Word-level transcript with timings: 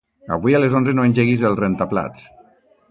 Avui 0.35 0.55
a 0.55 0.61
les 0.63 0.77
onze 0.79 0.95
no 1.01 1.05
engeguis 1.11 1.45
el 1.51 1.61
rentaplats. 1.63 2.27